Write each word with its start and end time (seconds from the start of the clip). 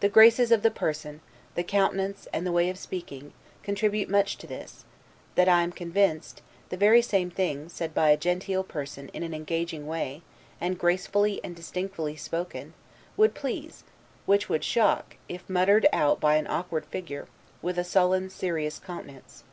The 0.00 0.08
graces 0.08 0.50
of 0.50 0.62
the 0.62 0.72
person, 0.72 1.20
the 1.54 1.62
countenance, 1.62 2.26
and 2.32 2.44
the 2.44 2.50
way 2.50 2.68
of 2.68 2.76
speaking, 2.76 3.32
contribute 3.62 4.08
so 4.08 4.10
much 4.10 4.36
to 4.38 4.46
this, 4.48 4.84
that 5.36 5.48
I 5.48 5.62
am 5.62 5.70
convinced, 5.70 6.42
the 6.68 6.76
very 6.76 7.00
same 7.00 7.30
thing, 7.30 7.68
said 7.68 7.94
by 7.94 8.08
a 8.10 8.16
genteel 8.16 8.64
person 8.64 9.08
in 9.10 9.22
an 9.22 9.32
engaging 9.32 9.86
way, 9.86 10.22
and 10.60 10.76
GRACEFULLY 10.80 11.40
and 11.44 11.54
distinctly 11.54 12.16
spoken, 12.16 12.74
would 13.16 13.36
please, 13.36 13.84
which 14.24 14.48
would 14.48 14.64
shock, 14.64 15.14
if 15.28 15.48
MUTTERED 15.48 15.86
out 15.92 16.18
by 16.18 16.34
an 16.34 16.48
awkward 16.48 16.84
figure, 16.84 17.28
with 17.62 17.78
a 17.78 17.84
sullen, 17.84 18.30
serious 18.30 18.80
countenance. 18.80 19.44